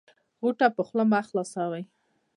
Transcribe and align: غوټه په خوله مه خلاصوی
غوټه 0.41 0.67
په 0.75 0.81
خوله 0.87 1.03
مه 1.11 1.19
خلاصوی 1.27 1.83